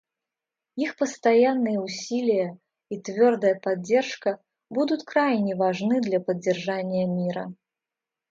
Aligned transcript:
Их 0.77 0.95
постоянные 0.95 1.79
усилия 1.79 2.57
и 2.89 2.99
твердая 2.99 3.59
поддержка 3.59 4.41
будут 4.71 5.03
крайне 5.03 5.55
важны 5.55 6.01
для 6.01 6.19
поддержания 6.19 7.05
мира. 7.05 7.53